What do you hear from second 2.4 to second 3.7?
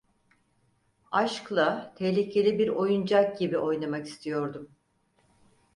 bir oyuncak gibi